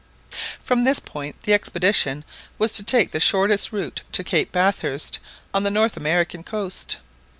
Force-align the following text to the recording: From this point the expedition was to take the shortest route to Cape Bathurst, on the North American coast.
From 0.63 0.83
this 0.83 0.99
point 0.99 1.43
the 1.43 1.53
expedition 1.53 2.25
was 2.57 2.71
to 2.71 2.81
take 2.83 3.11
the 3.11 3.19
shortest 3.19 3.71
route 3.71 4.01
to 4.13 4.23
Cape 4.23 4.51
Bathurst, 4.51 5.19
on 5.53 5.61
the 5.61 5.69
North 5.69 5.95
American 5.95 6.41
coast. 6.41 6.97